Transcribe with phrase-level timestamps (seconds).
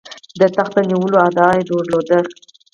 [0.39, 2.19] د تخت د نیولو ادعا درلوده.